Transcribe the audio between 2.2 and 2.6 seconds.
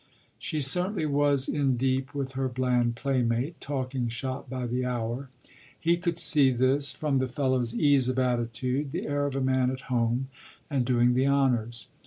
her